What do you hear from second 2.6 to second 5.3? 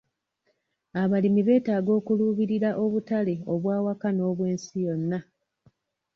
abutale obw'awaka n'obwensi yonna.